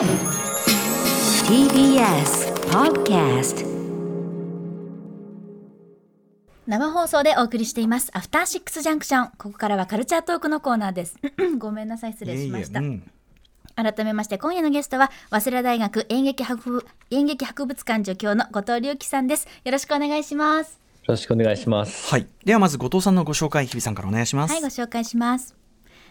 [0.00, 0.08] TBS
[2.70, 3.66] Podcast
[6.66, 8.10] 生放送でお送りしています。
[8.14, 11.18] アフターシックスジャンクションここからはカルチャートークのコーナーです。
[11.58, 12.80] ごめんなさい失礼しました。
[12.80, 13.02] うん。
[13.76, 19.46] 改めまして今夜のゲストは早稲田大学演劇博物演劇博物館助教の後藤隆樹さんです。
[19.64, 20.80] よろしくお願いします。
[21.02, 22.10] よろしくお願いします。
[22.10, 22.26] はい。
[22.46, 24.50] ではまず後藤さんのご紹介、日比さんからお願いします。
[24.50, 25.60] はいご紹介します。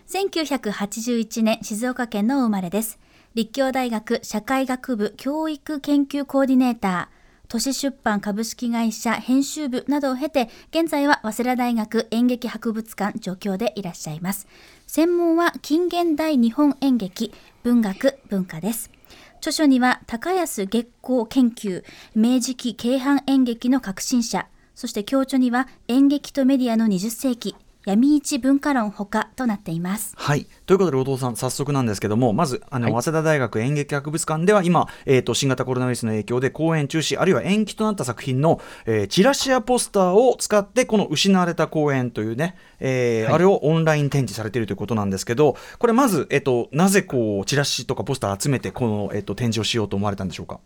[0.09, 2.97] 1981年静岡県のお生まれです
[3.35, 14.47] 立教大学社会学部教育研究コーディネーター都市出版株式会社編集部などを経て現在は早稲田大学演劇博物館助教でいらっしゃいます。
[14.85, 18.91] 専門は近現代日本演劇文学文化です。
[19.37, 30.47] 著書には高安月光研究明治期京阪演劇の革新者そして教著には演劇とメディアの20世紀闇市文化論ほかとなっていますはい。
[30.65, 50.59] ということで、後藤さん、早速なんですけども、まず、あの、はい早稲田大学演劇博物館では、今、えっ、と、新型コロナウイルスの影響で公演中止、あるいは延期となった作品の、えーチラシやポスターを使って、この失われた公演というね、えーはいあれをオンライン展示されているということなんですけど、これ、まず、えっ、と、なぜ、こう、チラシとかポスター集めて、この、えっ、と、展示をしようと思われたんでしょうか？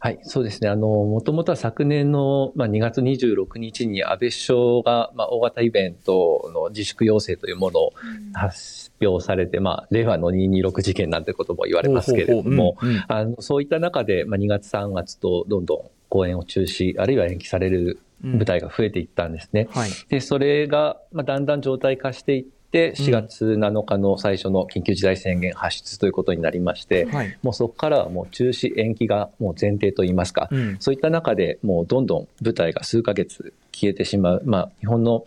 [0.00, 0.68] はい、そうですね。
[0.68, 7.92] あの、もともとは昨年の、まあ、2月26日に安倍首相が、まあ、大型イベントの自粛要請というものを
[8.32, 12.76] 発表されて、まあ、令和の226事件なんてことも言われますけれども、
[13.08, 19.68] あの、そういった中で、まあ、2月3月とどんどん公演を中止、あるいは延期される舞台が増えていったんですね。
[19.70, 19.90] はい。
[20.08, 27.38] で、それが、まあ、だんだん状態化していって、4月7日の最初の緊急事態宣言発出ということになりまして、はい。
[27.42, 30.76] もうそこからはもう中止延期がもう前提といいますか、うん。
[30.78, 35.24] そういった中でもうどんどん舞台が数ヶ月消えてしまう、まあ、日本の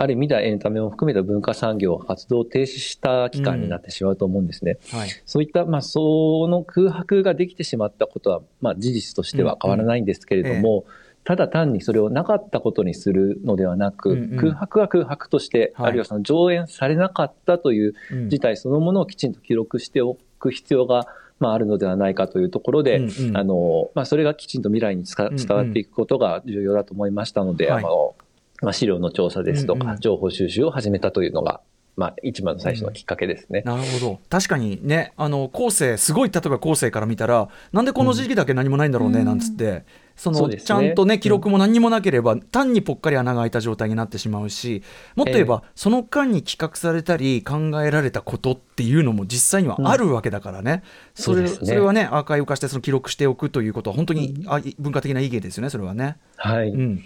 [0.00, 4.78] ある意味ではエンタメを含めた文化産業活動を停止した期間になってしまうと思うんですね。
[4.92, 5.08] はい。
[5.26, 10.84] そういった、まあ、その空白ができてしまったことは、まあ、事実としては変わらないんですけれども、
[11.28, 14.36] ただ単にそれをなかったことにするのではなく、うんうん。
[14.38, 15.86] 空白は空白として、はい。
[15.88, 18.30] あるいはその上演されなかったといううん。
[18.30, 21.06] 事態そのものをきちんと記録しておく必要が、
[21.38, 23.36] まあ、あるのではないかというところで、うんうん。
[23.36, 27.84] あのまあ、それがきちんと未来に伝わっていくことが重要だと思いましたので、はい。
[27.84, 28.14] あの
[28.62, 30.00] まあ、資料の調査ですとか、うんうん。
[30.00, 31.60] 情報収集を始めたというのが、
[31.98, 33.60] まあ、一番の最初のきっかけですね。
[33.66, 34.20] なるほど。
[34.30, 39.26] 確かにねあの後世すごい例えば後世から見たらなんでこの時期だけ何もないんだろうね、うん。
[39.26, 39.84] なんつって
[40.18, 40.66] そうですね。
[40.66, 44.82] ちゃんとね記録も何にもなければ、単にぽっかり穴が開いた状態になってしまうし
[45.16, 50.82] もっと言えば、その間に企画されたり考えられたことっていうのも実際にはあるわけだからね、
[51.14, 51.66] それそうですね。
[51.68, 56.16] それはねアーカイブ化してその記録しておくということは本当に、あ文化的な意義ですよねそれはね。
[56.36, 57.04] はい、うん、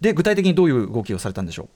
[0.00, 1.68] で具体的にどういう動きをされたんでしょ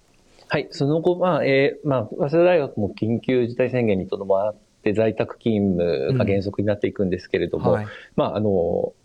[0.50, 7.86] はい、その後、まあ、えーまあ、早稲田大学も緊急事態宣言にとどまって在宅勤務が原則になっていくんですけれども、うはい。
[8.16, 8.97] まあ、あの、う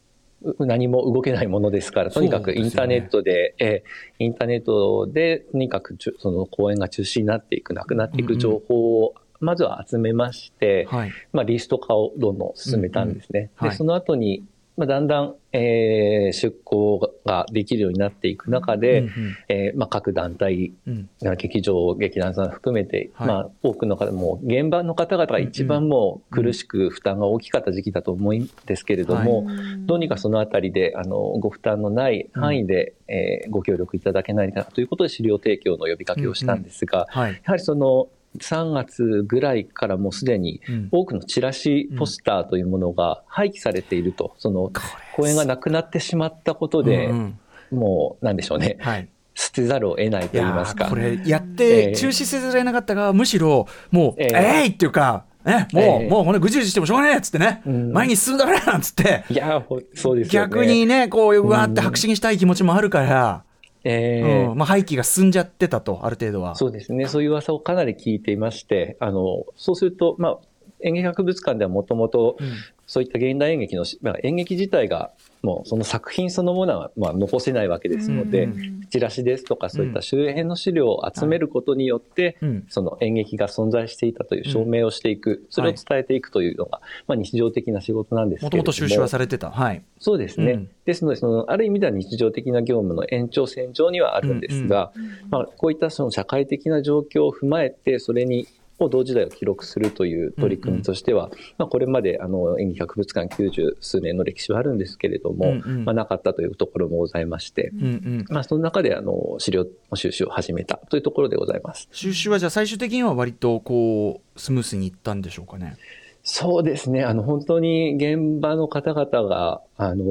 [0.59, 11.11] 何も動けないものですから、とにかくインターネットで、えーインターネットで、とにかくその公演が中止になっていく、なくなっていく情報を、まずは集めまして、はい。
[11.33, 13.39] まあ、リスト化をどんどん進めたんですね。
[13.39, 13.49] うんうん。
[13.55, 13.69] はい。
[13.71, 14.43] で、その後に、
[14.75, 21.09] まあ、だんだん、えー出向ができるようになっていく中で、うんうんえーまあ、各団体うん。
[21.37, 23.27] 劇場、劇団さん含めて、はい。
[23.27, 29.45] まあ、多くの方も、現場の方々が一番もう苦しく負担が大きかった時期だと思うんですけれども、
[29.85, 37.33] どうにかそのあたりで、あの、ご負担のない範囲で、えーご協力いただけないかということで資料提供の呼びかけをしたんですが、はい。
[37.33, 38.07] やはりその
[38.39, 40.89] 3月ぐらいからもうすでにうん。
[40.91, 44.71] 多くのチラシ、ポスターというものが廃棄されていると、その
[45.15, 47.37] 公演がなくなってしまったことで、うん
[47.71, 47.79] うん。
[47.79, 49.07] もうなんでしょうね、はい。
[49.35, 50.89] 捨てざるを得ないとい言いますか。
[50.89, 54.63] これやっえてえ中止せざるを得なかったがむしろもうええ。
[54.65, 56.09] えっていうかえもう、ええ。
[56.09, 57.91] もうこれぐじぐじしてもしょうがねえっつってね、うん。
[57.91, 59.23] 前に進んだからなんつって。
[59.29, 59.63] いや
[59.95, 60.49] そうですよね。
[60.49, 63.43] 逆にねこううわーって白紙にしたい気持ちもあるから、
[63.83, 66.55] ええうんまあ、廃棄が進んじゃってたとある程度は。
[66.55, 67.07] そうですね。
[67.07, 70.39] そういう噂をかなり聞いていまして、あの、そうすると、まあ、
[70.81, 72.47] 演劇博物館ではもともとうん
[72.93, 75.09] そういった現代演劇のし、まあ、演劇自体が
[75.41, 88.59] もうその作品そのものはまあ残せないわけですので、うんチラシですとかそういった周辺の資料を集めることによって、うんその演劇が存在していたという証明をしていく、それを伝えていくというのが、まあ、日常的な仕事なんですけれども。
[88.59, 89.49] もと収集はされてた。
[89.49, 89.81] はい。
[89.97, 90.51] そうですね。
[90.51, 94.91] うんですので、その、ある意味では日常的な業務の延長線上にはあるんですが、
[95.29, 98.47] まあ、こういったその社会的な状況を踏まえて、それに、
[98.79, 108.25] を同時代を記録するという取り組みとしては、まあ、これまであの演技博物館90数年の歴史はあるんですけれども、うんうんまあ、なかったというところもございまして、うんうん。
[108.29, 111.87] まあ、その中であの資料の収集を始めたというところでございます。
[111.91, 115.77] 収集はじゃあ最終的には割とこうスムースにいったんでしょうかね。
[116.23, 117.03] そうですね。
[117.03, 120.05] あの、本当に現場の方々が、あの、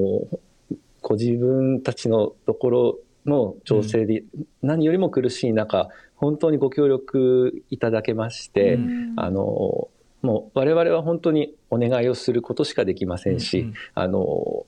[1.00, 4.24] ご自分たちのところの調整で
[4.62, 9.14] 何よりも苦しい中、本当にご協力いただけまして、うん。
[9.16, 9.88] あの、
[10.22, 13.74] もう我々は本当にお願いをすることしかできませんし、うんうん。
[13.94, 14.66] あの、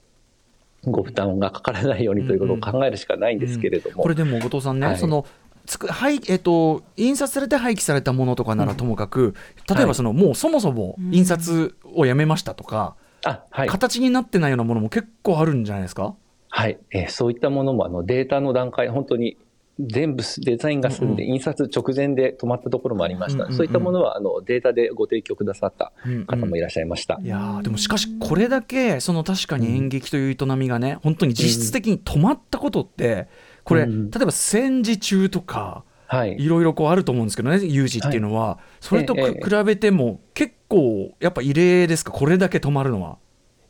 [0.86, 4.02] ご負担がかからないようにということを考えるしかないんですけれども。
[4.02, 4.96] これでも後藤さんね、はい。
[4.98, 5.24] その
[5.66, 9.34] つくはいえっと印刷されて廃棄されたものとかならともかく、
[9.74, 13.68] 例えばその、もうそもそも印刷をやめましたとか、あ、はい。
[13.68, 16.14] 形になってないようなものも結構あるんじゃないですか？
[16.56, 19.36] はい、えーそういったものもあのデータの段階、本当に
[19.80, 23.56] 全部デザインが済んで、うん印刷直前で止まったところもありました、うんうんうん。
[23.56, 25.92] そういったものはあのデータでご提供くださった
[26.28, 27.18] 方もいらっしゃいました。
[27.20, 33.26] いやーでもしかしこれだけその確かに演劇という営みがね本当に実質的に止まったことって
[33.64, 42.12] これ、うん例えば戦時中とかはい、いろいろこうあると思うんですけどね有事っていうのは、それとくええ比べても結構やっぱ異例ですか？
[42.12, 43.16] これだけ止まるのは。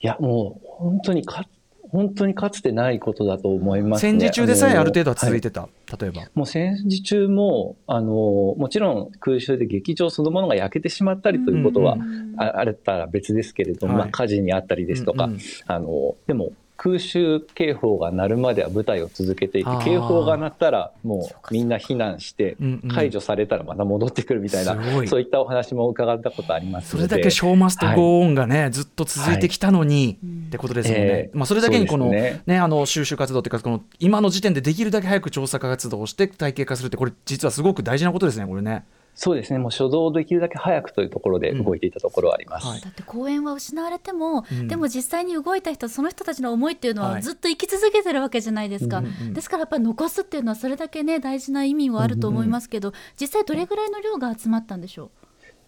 [0.00, 1.46] いや、もう本当にか、
[1.94, 4.10] 本当にかつてないことだと思いますね。
[4.10, 6.22] 戦時中でさえある程度は続いててた、例えば。
[6.34, 8.10] もう戦時中も、あの、
[8.58, 11.96] もちろん空襲で劇場そのものが焼けてしまったりということは、
[12.36, 22.56] あれたら別ですけれども、はいまあ、火事にあったりですとか、うんうんあの、でも空襲警報が鳴るまでは舞台を続けていて警報が鳴ったらもうみんな避難して
[22.92, 24.74] 解除されたらまた戻ってくるみたいな、
[25.06, 26.96] そういったお話も伺ったことありますそ。
[26.96, 31.04] れだけショーマストゴーオンがね、ずっと続いてきたのに、うんってことですもんね。
[31.04, 38.84] ええまあ、それだけにこのそうですねあの収集活動っていうかこの今の時点でできるだけ早く調査活動をして体系化するってこれ実はすごく大事なことですねこれね。
[39.14, 42.64] そうですね、もう初動をできるだけ早くというところで動いていたところはあります。
[42.64, 42.80] うんはい。
[42.80, 44.68] だって公演は失われても、うん。
[44.68, 47.22] でも実際に動いた人その人たちの思いっていうのははい。
[47.22, 55.10] ずっと生き続けてるわけじゃないですか、うんうんですからやっぱり残すっていうのはそれだけね大事な意味はあると思いますけど、実際どれぐらいの量が集まったんでしょ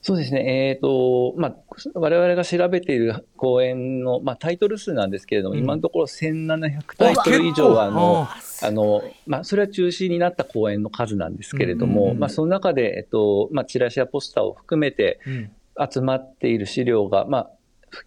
[0.06, 1.56] そうですね、えっ、と、まあ、
[1.94, 5.58] 我々が調べている公演の、まあ、タイトル数なんですけれども、うん。
[5.64, 12.18] 今のところ1700タイトル以上は、あの、ああの、まあ、それは中止になった公演の数なんですけれども、うんうんうん。
[12.20, 15.50] まあ、その中で、えっと、まあ、チラシやポスターを含めてうん。
[15.90, 17.50] 集まっている資料が、まあ、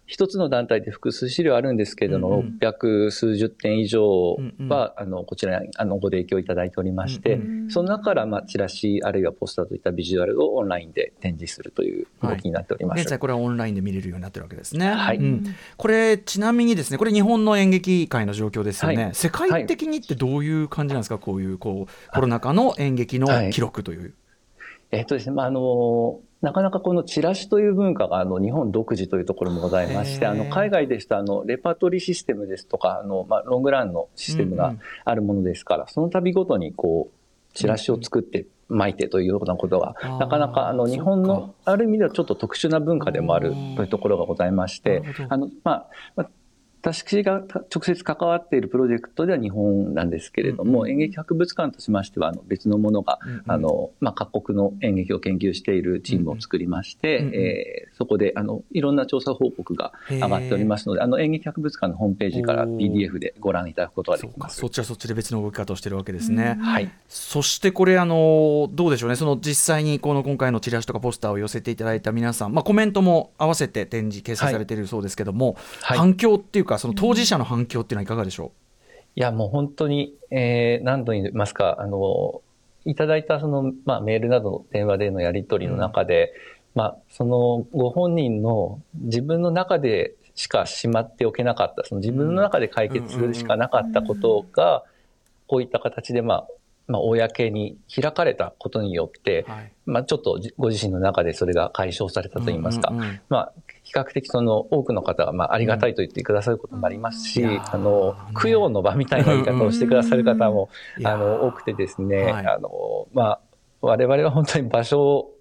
[0.06, 2.58] 一つの団体で複数資料あるんですけれども、うんうん。
[2.60, 4.36] 600数十点以上
[4.68, 13.00] は、あの、こちらに、あの、ご提供いただいておりまして、うんうその中から、まあ、チラシ、あるいはポスターといったビジュアルをオンラインで展示するという動きになっております。
[13.00, 14.88] 現在これはオンラインで見れるようになってるわけですね。
[14.90, 15.18] はい。
[15.18, 15.44] うん。
[15.76, 19.14] これちなみにですねこれ日本の演劇界の状況ですよね、はい。
[19.14, 21.18] 世界的にってどういう感じなんですか？
[21.18, 24.14] こういうこうコロナ禍の演劇の記録という。
[24.90, 34.80] えっとですね、まあ、あの、なかなかこのチラシという文化があの日本独自というところもございまして、あの海外ですとあのレパートリーシステムですとか、あのまあ、ロングランのシステムがうんうん。
[35.04, 46.30] あるものですから、その度ごとにこう、チラシを作って巻いてというようなことが、なかなかあの日本のある意味ではちょっと特殊な文化でもあるというところがございましてあの、まあ、まあ
[46.82, 47.42] 私が
[47.74, 53.42] 直接関わっているプロジェクトでは日本なんですけれども、うん演劇博物館としましてはあの別のものがうんうん。
[53.46, 64.56] あの、まあ、各国の演劇を研究しているチームを作りまして、うんうんえーそこで、あの、いろんな調査報告が上がっておりますので、あの、演劇博物館のホームページから PDF でご覧いただくことができます。
[64.56, 66.56] そっちはそっちで別の動き方をしてるわけですね。
[66.58, 66.64] うん。
[66.64, 66.90] はい。
[67.08, 69.16] そしてこれあのどうでしょうね。
[69.16, 75.98] その実際にこの今回のチラシとかポスターを寄せていただいた皆さん、まあ、コメントも合わせて展示掲載されているそうですけども、はい。
[75.98, 78.52] 反響っていうかその当事者の反響っていうのはいかがでしょ
[79.16, 82.42] いや、もう本当に、えー何度言いますか、あの、
[82.84, 86.32] いただいたその、まあ、メールなどの電話でのやり取りの中で、
[86.74, 94.84] まあ、そのご本人の自分の中でしかしまっておけなかった、その自分の中で解決するしかなかったことが、
[95.46, 96.46] こういった形で、まあ、
[96.90, 103.20] まあ、公に開かれたことによってう、、はい、まあ、ちょっとじご自身の中でそれが解消されたといいますか、うんうんうん。
[103.28, 103.52] まあ、
[103.84, 107.60] 比較的その多くの方がまあありがたいと言ってくださることもありますし、うん。
[107.60, 110.68] あの供養の場みたいな言い方をしてくださる方も
[110.98, 111.14] いやー。
[111.14, 112.46] あの多くてですね、はい。
[112.46, 113.40] あのまあ、
[113.82, 115.34] 我々は本当に場所を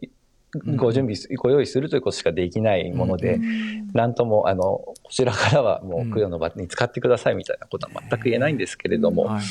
[0.75, 3.91] ご準備す、ご用意するということしかできないもので、うん。
[3.93, 9.43] なんともあのこちらからはもう供養の場に使ってくださいみたいなことは全く言えないんですけれども、はい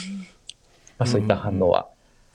[0.98, 1.88] まあ、そういった反応は。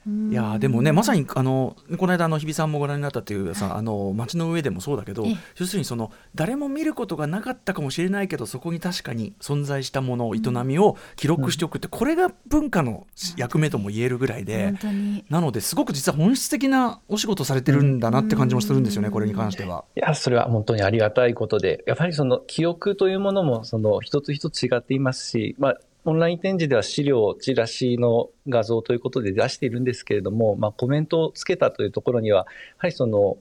[0.06, 5.38] いやーでもねまさにあのこの間あの日比さんもご覧になったっていうさあの街の上でもそうだけどええ。
[5.60, 15.26] 要するにその誰も見ることがなかったかもしれないけどそこに確かに存在したもの営みを記録しておくって、これが文化の役目とも言えるぐらいで、本当に。
[15.30, 19.86] なのですごく実は本質的なお仕事されてるんだなって感じもするんですよね、これに関しては。
[19.96, 32.46] いや、それは本当にありがたいことで、やっぱりその記憶というものもその一つ一つ違っていますし、まあ、オンライン展示では資料、チラシの画像ということで出しているんですけれども、まあ、コメントをつけたというところには、や
[32.78, 33.38] はりその、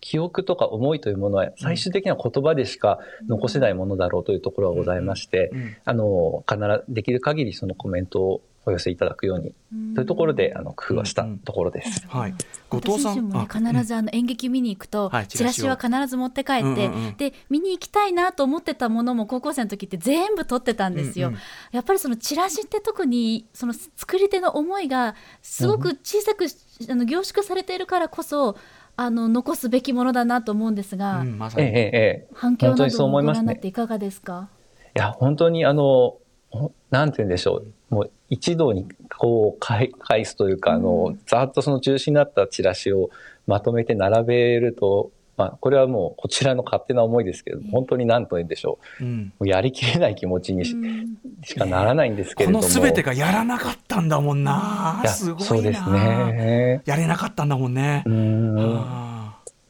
[0.00, 5.50] 記憶とか思いというものは最終的には言葉でしか残せないものだろうというところがございまして、
[5.86, 9.54] あの必ずできる限りそのコメントをお寄せいただくように
[9.94, 12.06] というところであの工夫はしたところです。
[12.08, 12.34] はい。
[12.70, 21.28] 後藤さん、もね、あ必ずあの演劇見に行くと、はいチラシは必ず持って帰って、うんうんうんで見に行きたいなと思ってたものも高校生の時って全部取ってたんですよ。
[21.28, 21.40] うんうん
[21.72, 26.46] やっぱりそのチラシって特にその作り手の思いがすごく小さく、
[26.90, 28.56] あの凝縮されているからこそ
[28.96, 31.66] あの残すべきものだなと思うんですが、うんまさに。
[31.66, 34.48] ええええええ反響などをご覧思いますねになっていかがですか？
[34.96, 36.16] いや、本当にあの、
[36.50, 37.66] ほなんて言うんでしょう。
[37.90, 38.86] もう一度に
[39.16, 43.10] こう返返すというか、あの、ざーっとその中心になったチラシを
[43.46, 49.06] まとめて並べると、まあ、これはもうこちらの勝手な思いですけれども、本当に何と言うんでしょうん。
[49.06, 49.10] う。
[49.10, 52.62] もうやりきれない気持ちにし,、うんしかならないんですけこれども。
[52.64, 55.02] のすべてがやらなかったんだもんな。
[55.06, 55.44] すごいな。
[55.44, 56.82] そうですね。
[56.84, 58.10] やれなかったんだもんねう。
[58.10, 58.54] ん。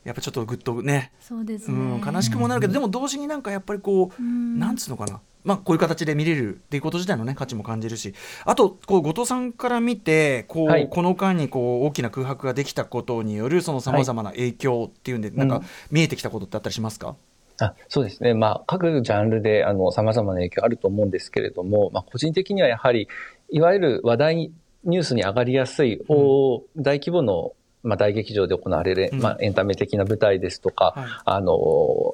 [0.04, 5.20] やっぱちょっとグッとね、そうですね、うん、悲しくもなるけど、でも同時になんかやっぱりこう、うんなんつうのかな。
[5.44, 10.88] まあ、こういう形で見れるっていうこと自体のね価値も感じるしあとこう後藤さんから見てこう、はい。
[10.88, 15.62] この間にこう大きな空白ができたことによるそのさまざまな影響っていうんで、なんかうん。
[15.90, 17.16] 見えてきたことってあったりしますか、
[17.60, 23.08] あそうですね、まあ、各ジャンルでさまざまな影響あると思うんですけれども、まあ、個人的にはやはり
[23.50, 24.52] いわゆる話題
[24.84, 27.52] ニュースに上がりやすい、大大規模の、
[27.84, 29.20] まあ、大劇場で行われる、うん。
[29.20, 31.08] まあ、エンタメ的な舞台ですとか、はい。
[31.24, 31.52] あの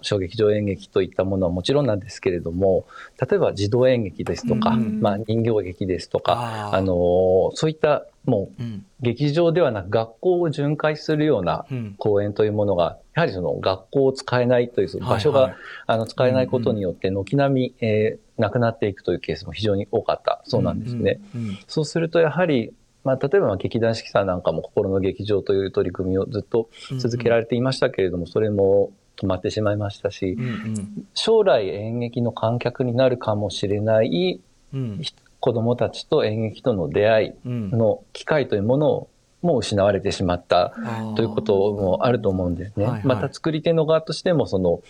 [0.02, 2.86] 小劇場演劇といったものはもちろんなんですけれども
[3.20, 4.98] 例えば児童演劇ですとか、うん。
[5.00, 8.84] まあ、人形劇ですとかあのそういったもううん。
[9.00, 11.94] 劇場ではなく学校を巡回するようなうん。
[11.96, 15.50] 公演というものが、やはりその学校を使えないという場所が、はい。
[15.50, 21.20] はいあの使えないことによって軒並み、えーなくなっていくというケースも非常に多かったそうなんですね。
[21.34, 21.58] うんうん。
[21.68, 22.72] そうするとやはり、
[23.04, 31.06] まあ、例えばまあ劇団四季さんなんかも心の劇場という取り組みをずっと続けられていましたけれども、それも止まってしまいましたし、うんうん。
[31.14, 34.40] 将来演劇の観客になるかもしれない
[34.72, 35.02] うん。
[35.40, 37.70] 子供たちと演劇との出会いうん。
[37.70, 39.08] の機会というものを
[39.42, 40.74] もう失われてしまった
[41.16, 43.00] ということもあると思うんですね。
[43.04, 44.80] また作り手の側としてもその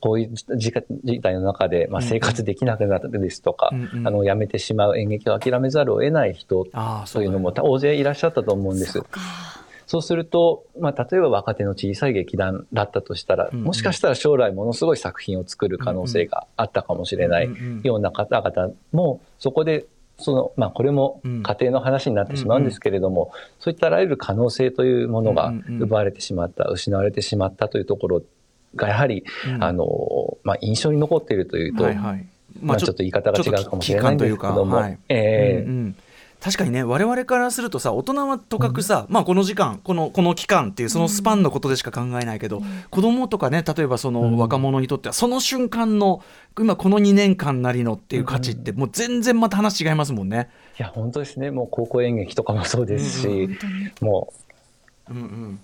[0.00, 2.06] こういう事事態の中で、まあ、うん。
[2.06, 4.06] 生活できなくなったですとか、うんうん。
[4.06, 9.00] あの辞めてしまう演劇を諦めざるを得ない人というのもだ大勢いらっしゃったと思うんです。
[9.02, 9.20] か。
[9.86, 17.48] そうすると、まあ、例えば若手の小さい劇団だったとしたら、もしかしたら将来ものすごい作品を作る可能性があったかもしれない
[17.84, 19.86] ような方々も、そこで、
[20.18, 21.42] その、まあ、これもうん。
[21.42, 28.22] 家庭の話になってしまうんですけれども、そういったあらゆる可能性というものが奪われてしまった、失われてしまったというところ
[28.74, 29.64] が、やはり、うん。
[29.64, 32.26] あの、まあ、印象に残っているというと、はいはい。
[32.60, 34.82] まあ、ちょっと言い方が違うかもしれないんですけども、
[36.40, 46.22] 確かにね我々からするとさ大人はとかくさ、まあこの時間このこの期間っていうそのスパンのことでしか考えないけど、子供とかね例えばその若者にとってはその瞬間の
[46.58, 50.50] 今この2年間なりのっていう価値ってもう全然また話違いますもんね。
[50.78, 51.50] いや、本当ですね。
[51.50, 53.90] もう高校演劇とかもそうですし、本当に。
[54.00, 54.32] も
[55.10, 55.60] うんうん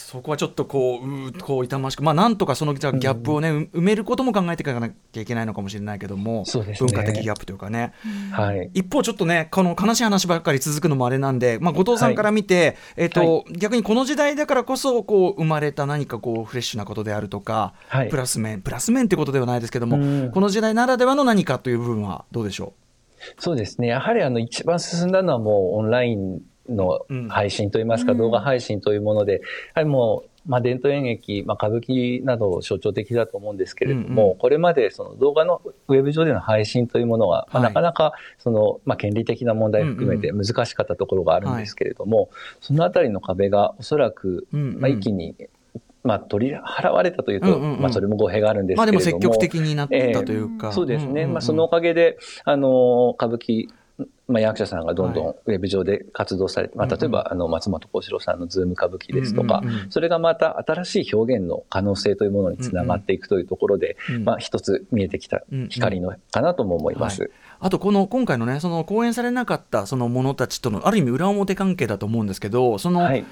[0.00, 6.74] そこはちょっとこううーこう痛ましくまあなんとかそのじゃあギャップをね、う埋めることも考えていかなきゃいけないのかもしれないけども、ね。
[6.78, 7.92] 文化的ギャップというかね。
[8.32, 8.70] う、はい。
[8.74, 18.08] 一方ちょっとねこの悲しい話ばっかり続くのもあれなんで、まあ、後藤さんから見て、えっと逆にこの時代だからこそこう生まれた何かこうフレッシュなことであるとか、はい。
[18.08, 20.30] プラス面プラス面ってことではないですけども、うん。
[20.30, 22.72] この時代ならではの何かという部分はどうでしょ
[23.38, 23.88] そうですね。
[23.88, 28.18] やはりあの一番進んだのはもうオンラインの配信といいますか、うん。
[28.18, 29.38] 動画配信というもので、や
[29.76, 44.80] はりもう、まあ、伝統演劇、まあ、歌舞伎など象徴的だと思うんですけれども、うんうこれまでその動画のウェブ上での配信というものは、まあはいなかなかその、まあ、権利的な問題含めて難しかったところがあるんですけれども、そのあたりの壁がおそらく、うんうん。
[44.80, 45.36] まあ、一気に、
[46.02, 47.80] まあ、取り払われたというと、うんうんうん。
[47.82, 49.20] まあ、それも語弊があるんですう、まあ、けれども。
[49.20, 51.24] でも積極的になったというか、そうですね。
[51.24, 53.68] んんんまあ、そのおかげで、あの、歌舞伎、
[54.28, 67.22] まあ、役者さんがどんどはんウェブ上で活動されて、まあ、例えば、あの、松本幸四郎さんのズーム歌舞伎ですとかそれがまた新しい表現の可能性というものにつながっていくというところでうん、まあ、一つ見えてきた光のかなとも思います。
[67.22, 67.30] はい
[67.62, 73.22] あとこの今回のねその公演されなかったそのものたちとのある意味裏表関係だと思うんですけどその、はい。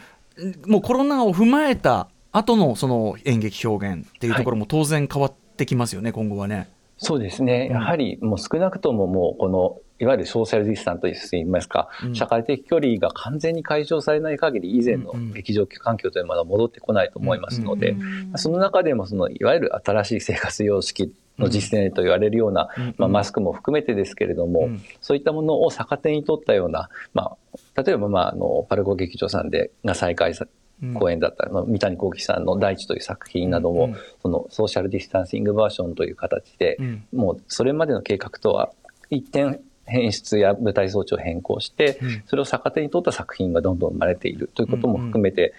[0.67, 6.69] もうコロナを踏まえた後のその演劇表現っていうところも当然変わってきますよね、今後はね。
[6.99, 7.69] そうですね。
[7.69, 12.15] やはり、もう少なくとももう、この、いわゆるソーシャルディスタントといいますか、うん。
[12.15, 24.83] 社会的距離が完全に解消されない限り、以前の劇場環境というものは戻ってこないと思いますので、うんその中でもそのいわゆる新しい生活様式の実践と言われるような、うんまあ、マスクも含めてですけれども、うん。
[25.01, 27.37] そういったものを逆手に取ったような、ま
[27.77, 30.47] あ、例えば、まあ、あのパルコ劇場さんでが再開さ
[30.95, 37.05] 公演だった、まあ三谷幸喜さんの「大地」という作品なども、うんそのソーシャルディスタンシングバージョンという形で、うん。
[37.13, 38.71] もうそれまでの計画とは
[39.11, 39.61] 一点
[39.91, 42.23] 演出や舞台装置を変更して、うん。
[42.27, 45.55] それを逆手に取った作品がどんどん生まれているということも含めて、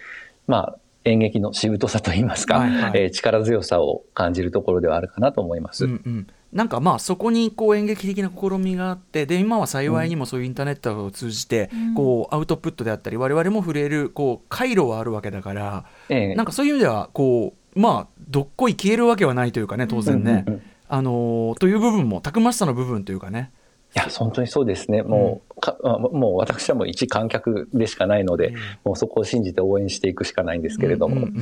[0.46, 2.92] まあ演劇のしぶとさといいますか、はいはい。
[2.94, 5.86] えー力強さを感じるところではあるかなと思います。
[5.86, 16.34] うんうん、なんかまあそこにこう演劇的な試みがあってで今は幸いにもそういうインターネットを通じてこうアウトプットであったり我々も触れるこう回路はあるわけだからええ。
[16.34, 20.62] なんかそういう意味ではこうまあどっこい消えるわけはないというかね当然ね、うんうんうん。
[20.88, 23.52] あのーという部分もたくましさの部分というかね。
[23.94, 25.02] いや、本当にそうですね。
[25.02, 28.54] もう、かあもう私はもう一観客でしかないので、
[28.84, 31.16] もうそこを信じて応援していくしかないんですけれども。
[31.16, 31.36] うんうん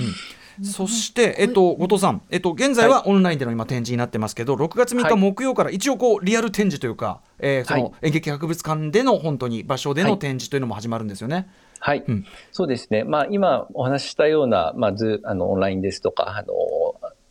[0.61, 0.65] うん。
[0.65, 7.83] そして、えっと、後藤さん、えっと、現在はオンラインでの今展示になってますけど、6月3日はい木曜から一応こうリアル展示というか、えーそはい。
[7.83, 11.49] の演劇博物館での本当に場所でのはい展示というのも始まるんですよね。
[11.81, 12.25] はい、うん。
[12.51, 13.05] そうですね。
[13.05, 16.49] まあ、今お話ししたような、まず、あの、オンラインですとか、あの、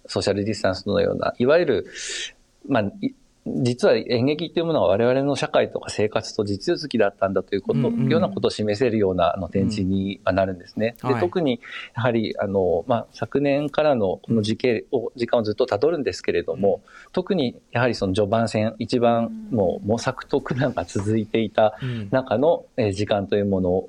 [0.05, 1.87] ソーシャルディスタンスのような、いわゆる、
[2.67, 3.13] まあ、い
[3.63, 8.09] 実は演劇っていうものは我々の社会とか生活と地続きだったんだということ、うんうん。
[8.09, 10.95] ようなことを示せるようなあの展示にはなるんですね。
[11.01, 11.13] はい。
[11.15, 11.61] で特に
[11.95, 16.81] やはりあの、まあ、昨年からのこの時系を時間をずっとたどるんですけれども、
[17.13, 22.09] 特にやはりその序盤戦一番もう模索と苦難が続いていたうん。
[22.11, 23.85] 中のえー時間というもの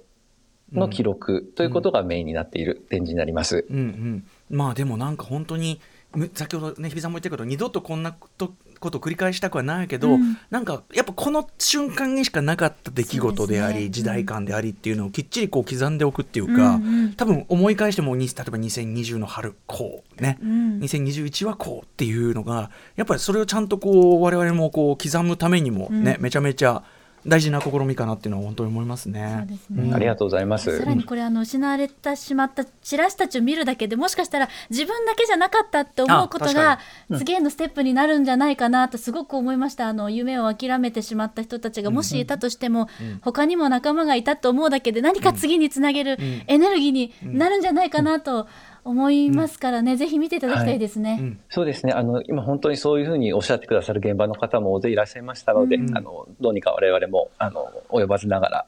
[0.73, 3.65] の記録ということがメインになっている展示になります。
[3.71, 5.81] うんうん、まあでもなんか本当に
[6.15, 10.39] む先ほどね日比さんも言ったけど二度とこんなことことを繰り返したくはないけど、うん。
[10.51, 13.91] なんかやっぱこの瞬間にしかなかった出来事でありね。
[13.91, 17.13] 時代感でありっていうのをきっちりこう刻んでおくっていうか、うんうん。
[17.15, 20.79] 多分思い返してもに例えば2020の春こうね、うん。
[20.81, 26.23] 2021はこうっていうのがやっぱりそれをちゃんとこう我々もこう刻むためにもね、うん。
[26.23, 26.83] めちゃめちゃ
[27.27, 29.37] 大事な試みかなっていうのは本当に思いますね。
[29.39, 29.89] そうですね。
[29.91, 29.95] ん。
[29.95, 30.79] ありがとうございます。
[30.79, 39.89] さらにこれあの失われてしまったチラシたちを見るだけでもしかしたら自分だけじゃなかったって思うことあが確次へのステップになるんじゃないかなとすごく思いました。
[39.89, 42.89] あの夢を諦めてしまった人たちがもしいたとしても、
[43.23, 48.47] 他にも仲間がいたと思うだけで何か次につなげるエネルギーになるんじゃないかなと
[48.85, 51.19] 思いますからね、ぜひ見ていただきたいですね。
[51.21, 51.41] うん。
[51.49, 51.93] そうですね。
[51.93, 55.97] あの、今本当にそういうふうにおっしゃってくださる現場の方も大勢いらっしゃいましたので、うん。
[55.97, 58.67] あの、どうにか我々も、あの、及ばずながら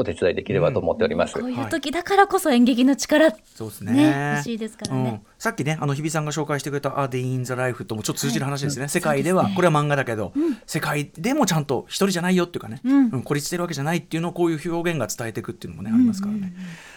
[0.00, 1.34] お手伝いできればと思っております。
[1.34, 3.92] こういう時だからこそ演劇の力、そうですね。
[3.92, 5.10] ね欲しいですからね。
[5.10, 8.88] うん、さっきねあの日比さんが紹介してくれた「A Day in the Life」ともちょっと通じる話ですね、はい。
[8.88, 9.48] 世界では。
[9.48, 9.52] ね。
[9.54, 10.32] これは漫画だけど、
[10.66, 13.22] 世界でもちゃんと一人じゃないよっていうかね、うん。
[13.22, 16.54] 孤立してるわけじゃないっていうのをこういう表現が伝えていくっていうのもね、ありますからね。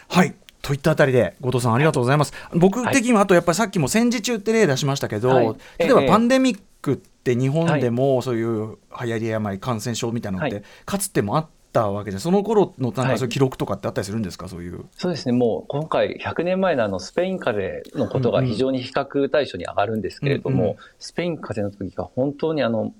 [0.07, 2.33] はいといったあたりで後藤さんありがとうございます。
[2.53, 5.45] 僕的にはあとやっぱりさっきも戦時中って例出しましたけど、はい。
[5.77, 6.07] 例えばええ。
[6.07, 10.63] パンデミックって日本でもそういう流行り病感染症みたいなのって、はい。
[10.85, 12.21] かつてもあったわけじゃん。
[12.21, 14.47] その頃のなんはいかそういう記録とかってあったりするんですか？
[14.47, 14.85] そういう。
[14.93, 15.33] そうですね。
[15.33, 20.75] もう今回100年前のあのスペイン風邪のことが非常に比較対象に上がるんですけれども、うんうん。
[20.97, 22.93] スペイン風邪の時が本当にあの、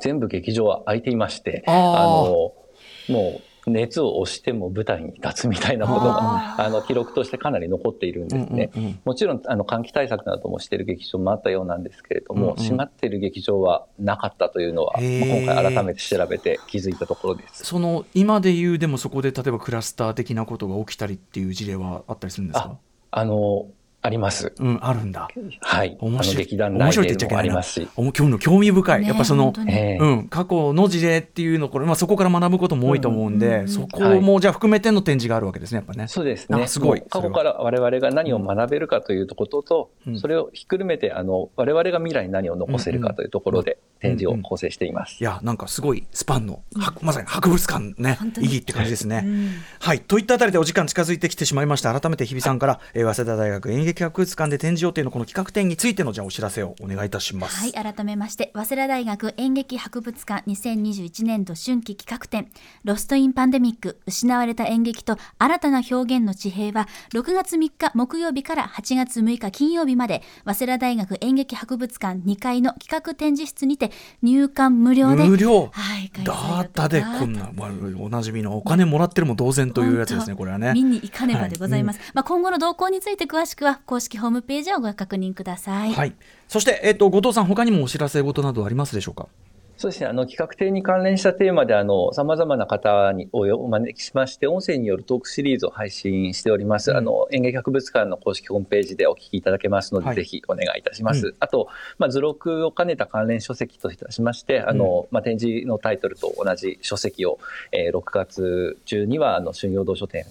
[0.00, 1.74] 全部劇場は空いていまして、あー。
[1.74, 2.52] の、
[3.08, 8.70] もう熱を押しても舞台に立つみたいなことあが、あの、記録としてかなり残っているんですね。
[8.74, 9.00] うんうんうん。
[9.04, 12.56] もちろん、あの、換気対策などもしている劇場もあったようなんですけれども、うんうん。
[12.56, 17.64] 閉まっている劇場はなかったというのは、今回改めて調べて気づいたところです。
[17.64, 22.76] その今で言うでもそこで例えばクラスター的なことが起きたりっていう事例はあったりするんですか？
[23.10, 23.66] あの、
[24.04, 24.52] あります。
[24.58, 25.28] うんあるんだ。
[25.60, 25.96] はい。
[26.00, 26.36] 面白い。
[26.44, 27.50] 劇団面白いって内でもあ言っちゃいけないな。
[27.50, 27.88] りますし。
[28.12, 36.08] 興味興味深い、ねやっぱそのうん、過去の事例っていうのこれ、まあ、そこから学ぶことも多いと思うんで、そこもじゃあ含めての展示があるわけですねやっぱね。
[36.08, 36.62] そうですね。
[36.64, 37.02] あすごい。
[37.08, 40.18] 過去から我々が何を学べるかということと、うん。
[40.18, 45.18] それをひっくるめて、あの、我々が未来に何を残せるかというところで展示を構成しています。
[45.20, 49.22] いやなんかすごいスパンの、はまさに博物館ね意義って感じですね。
[49.24, 49.50] うん。
[49.78, 50.00] はい。
[50.00, 51.98] といったあたりでお時間近づいてきてしまいました。
[51.98, 57.56] 改めて日比さんから、えー早稲田大学演劇博物館で展示予定のこの企画展についてのじゃあお知らせをお願いいたします。
[57.56, 62.48] はい改めまして早稲田大学演劇博物館2021年度春季企画展
[62.84, 73.90] 「ロスト・イン・パンデミック失われた演劇と新たな表現の地平」は6月3日木曜日から8月6日金曜日まで早稲田大学演劇博物館2階の企画展示室にて
[74.22, 75.70] 入館無料で無料？
[75.72, 77.50] はい開催ダータでこんな
[77.98, 80.72] おなじみのお金もらってるも同然というやつですねこれはね。
[80.74, 86.14] 見に行かねばでございます、まあ、今後の動向について詳しくは公式ホームページをご確認ください、はい、
[86.48, 89.28] そして、えっと後藤さん他にもお知らせ事などありますでしょうか？
[89.78, 90.06] そうですね。
[90.06, 96.92] あの、企画展に関連したテーマで、あの、様々な方におお招きしまして、音声によるトークシリーズを配信しております。
[96.92, 101.28] うんあの、演劇博物館の公式ホームページでお聞きいただけますので、はいぜひお願いいたします。
[101.28, 101.66] うあと、
[101.98, 107.40] まあ、図録を兼ねた関連書籍といたしまして、あの、まあ、展示のタイトルと同じ書籍を、
[107.72, 110.26] えー6月中には、あの、春陽堂書店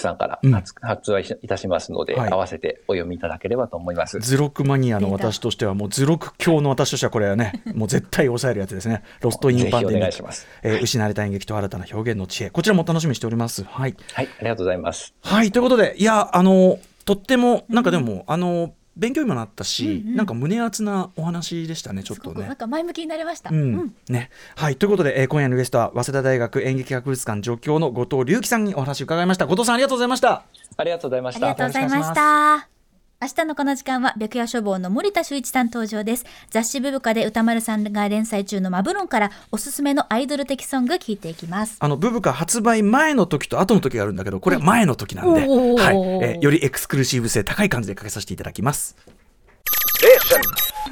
[0.00, 0.52] さんからうん。
[0.52, 2.30] 発,、発売いたしますので、はい。
[2.30, 4.18] 合わせてお読みいただければと思います。
[4.20, 9.02] 図録マニアの私としてはもう図録教の私としてはこれはね もう絶対抑えるやつですね。
[9.20, 10.24] ロストインパンデミック。
[10.62, 12.50] えー失われた演劇と新たな表現の知恵。
[12.50, 13.64] こちらも楽しみにしております。
[13.64, 13.96] はい。
[14.12, 15.14] はい、ありがとうございます。
[15.22, 20.16] はいということでいやあのとってもなんかでも、あの勉強にもなったし、うんうん。
[20.16, 22.34] なんか胸熱なお話でしたねちょっとね。
[22.34, 23.50] すごくなんか前向きになりました。
[23.50, 23.94] うん。
[24.08, 24.30] ね。
[24.56, 29.46] はい、ということで、えー今夜のゲストは早稲田大学演劇博物館助教の後藤隆樹さんにお話を伺いました。
[29.46, 30.44] 後藤さんありがとうございました。
[30.76, 31.56] ありがとうございましありがた。
[31.56, 32.75] とうございました。
[33.18, 36.26] 明日のこの時間は白夜書房の森田修一さん登場です。
[36.50, 41.78] 雑誌ブブカで歌丸さんが連載中のマブロンからおすすめのアイドル的ソング聞いていきます。
[41.80, 48.94] あのブブカ発売前の時と後の時があるんだけどこれは前の時なんで、おーはいえーよりエクスクルーシブ性高い感じでかけさせていただきます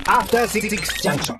[0.06, 1.36] After Six Junction.